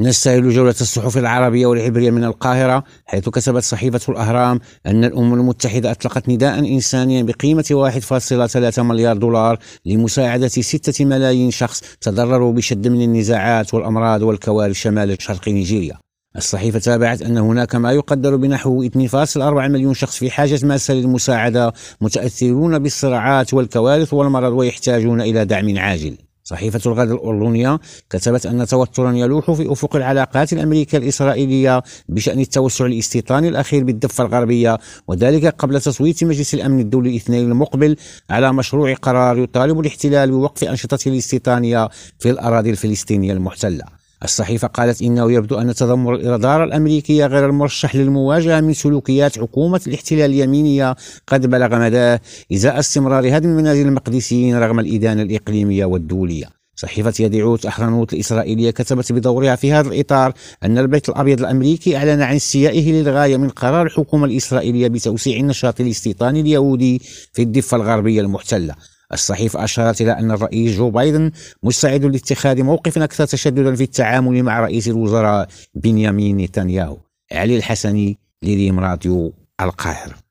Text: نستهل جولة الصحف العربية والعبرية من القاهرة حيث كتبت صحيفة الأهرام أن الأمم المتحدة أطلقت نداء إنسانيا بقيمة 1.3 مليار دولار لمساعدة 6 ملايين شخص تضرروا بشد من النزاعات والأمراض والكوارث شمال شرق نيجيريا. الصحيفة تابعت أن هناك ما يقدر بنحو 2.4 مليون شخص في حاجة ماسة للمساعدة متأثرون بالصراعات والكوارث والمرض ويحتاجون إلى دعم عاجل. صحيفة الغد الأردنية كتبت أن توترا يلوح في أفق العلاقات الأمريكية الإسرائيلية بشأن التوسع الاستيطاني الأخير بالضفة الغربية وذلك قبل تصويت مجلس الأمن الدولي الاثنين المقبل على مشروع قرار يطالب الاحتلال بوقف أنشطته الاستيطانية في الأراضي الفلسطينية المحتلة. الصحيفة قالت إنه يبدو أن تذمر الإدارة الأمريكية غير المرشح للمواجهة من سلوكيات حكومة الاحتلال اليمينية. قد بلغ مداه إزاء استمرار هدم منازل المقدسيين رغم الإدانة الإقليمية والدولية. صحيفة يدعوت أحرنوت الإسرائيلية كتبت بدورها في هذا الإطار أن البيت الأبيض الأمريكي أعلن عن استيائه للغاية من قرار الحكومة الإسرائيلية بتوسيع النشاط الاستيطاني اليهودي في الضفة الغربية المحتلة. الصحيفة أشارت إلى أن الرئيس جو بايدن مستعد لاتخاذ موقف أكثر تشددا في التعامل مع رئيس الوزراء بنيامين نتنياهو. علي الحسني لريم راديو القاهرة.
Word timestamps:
نستهل 0.00 0.50
جولة 0.50 0.74
الصحف 0.80 1.18
العربية 1.18 1.66
والعبرية 1.66 2.10
من 2.10 2.24
القاهرة 2.24 2.84
حيث 3.06 3.28
كتبت 3.28 3.62
صحيفة 3.62 4.00
الأهرام 4.08 4.60
أن 4.86 5.04
الأمم 5.04 5.34
المتحدة 5.34 5.90
أطلقت 5.90 6.28
نداء 6.28 6.58
إنسانيا 6.58 7.22
بقيمة 7.22 7.90
1.3 8.74 8.78
مليار 8.78 9.16
دولار 9.16 9.58
لمساعدة 9.86 10.48
6 10.48 11.04
ملايين 11.04 11.50
شخص 11.50 11.82
تضرروا 12.00 12.52
بشد 12.52 12.88
من 12.88 13.02
النزاعات 13.02 13.74
والأمراض 13.74 14.22
والكوارث 14.22 14.76
شمال 14.76 15.16
شرق 15.22 15.48
نيجيريا. 15.48 15.98
الصحيفة 16.36 16.78
تابعت 16.78 17.22
أن 17.22 17.38
هناك 17.38 17.74
ما 17.74 17.92
يقدر 17.92 18.36
بنحو 18.36 18.84
2.4 18.84 19.36
مليون 19.68 19.94
شخص 19.94 20.16
في 20.18 20.30
حاجة 20.30 20.66
ماسة 20.66 20.94
للمساعدة 20.94 21.72
متأثرون 22.00 22.78
بالصراعات 22.78 23.54
والكوارث 23.54 24.14
والمرض 24.14 24.52
ويحتاجون 24.52 25.20
إلى 25.20 25.44
دعم 25.44 25.78
عاجل. 25.78 26.16
صحيفة 26.44 26.80
الغد 26.86 27.10
الأردنية 27.10 27.80
كتبت 28.10 28.46
أن 28.46 28.66
توترا 28.66 29.12
يلوح 29.12 29.50
في 29.50 29.72
أفق 29.72 29.96
العلاقات 29.96 30.52
الأمريكية 30.52 30.98
الإسرائيلية 30.98 31.82
بشأن 32.08 32.40
التوسع 32.40 32.86
الاستيطاني 32.86 33.48
الأخير 33.48 33.84
بالضفة 33.84 34.24
الغربية 34.24 34.78
وذلك 35.08 35.46
قبل 35.46 35.80
تصويت 35.80 36.24
مجلس 36.24 36.54
الأمن 36.54 36.80
الدولي 36.80 37.10
الاثنين 37.10 37.50
المقبل 37.50 37.96
على 38.30 38.52
مشروع 38.52 38.94
قرار 38.94 39.38
يطالب 39.38 39.80
الاحتلال 39.80 40.30
بوقف 40.30 40.64
أنشطته 40.64 41.08
الاستيطانية 41.08 41.88
في 42.18 42.30
الأراضي 42.30 42.70
الفلسطينية 42.70 43.32
المحتلة. 43.32 44.03
الصحيفة 44.24 44.68
قالت 44.68 45.02
إنه 45.02 45.32
يبدو 45.32 45.58
أن 45.58 45.74
تذمر 45.74 46.14
الإدارة 46.14 46.64
الأمريكية 46.64 47.26
غير 47.26 47.46
المرشح 47.46 47.96
للمواجهة 47.96 48.60
من 48.60 48.72
سلوكيات 48.72 49.38
حكومة 49.38 49.80
الاحتلال 49.86 50.30
اليمينية. 50.30 50.96
قد 51.26 51.46
بلغ 51.46 51.78
مداه 51.78 52.20
إزاء 52.52 52.78
استمرار 52.78 53.36
هدم 53.36 53.48
منازل 53.48 53.86
المقدسيين 53.86 54.58
رغم 54.58 54.80
الإدانة 54.80 55.22
الإقليمية 55.22 55.84
والدولية. 55.84 56.46
صحيفة 56.76 57.12
يدعوت 57.20 57.66
أحرنوت 57.66 58.12
الإسرائيلية 58.12 58.70
كتبت 58.70 59.12
بدورها 59.12 59.56
في 59.56 59.72
هذا 59.72 59.88
الإطار 59.88 60.32
أن 60.62 60.78
البيت 60.78 61.08
الأبيض 61.08 61.40
الأمريكي 61.40 61.96
أعلن 61.96 62.22
عن 62.22 62.36
استيائه 62.36 62.92
للغاية 62.92 63.36
من 63.36 63.48
قرار 63.48 63.86
الحكومة 63.86 64.24
الإسرائيلية 64.24 64.88
بتوسيع 64.88 65.40
النشاط 65.40 65.80
الاستيطاني 65.80 66.40
اليهودي 66.40 67.02
في 67.32 67.42
الضفة 67.42 67.76
الغربية 67.76 68.20
المحتلة. 68.20 68.74
الصحيفة 69.14 69.64
أشارت 69.64 70.00
إلى 70.00 70.12
أن 70.12 70.30
الرئيس 70.30 70.76
جو 70.76 70.90
بايدن 70.90 71.30
مستعد 71.62 72.04
لاتخاذ 72.04 72.62
موقف 72.62 72.98
أكثر 72.98 73.24
تشددا 73.24 73.74
في 73.74 73.82
التعامل 73.82 74.42
مع 74.42 74.60
رئيس 74.60 74.88
الوزراء 74.88 75.48
بنيامين 75.74 76.36
نتنياهو. 76.36 76.96
علي 77.32 77.56
الحسني 77.56 78.18
لريم 78.42 78.80
راديو 78.80 79.32
القاهرة. 79.60 80.23